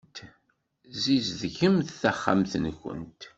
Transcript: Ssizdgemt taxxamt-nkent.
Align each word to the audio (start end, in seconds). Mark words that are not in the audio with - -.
Ssizdgemt 0.93 1.89
taxxamt-nkent. 2.01 3.21